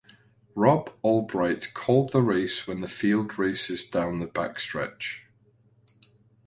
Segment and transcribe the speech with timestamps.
[0.55, 5.19] Rob Albright called the race when the field races down the backstretch.